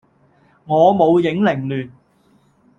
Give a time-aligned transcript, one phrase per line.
[0.65, 1.91] 我舞影零亂。